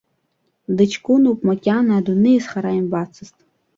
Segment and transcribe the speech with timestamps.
[0.75, 3.37] Дыҷкәыноуп, макьана адунеи изхара имбаӡацт!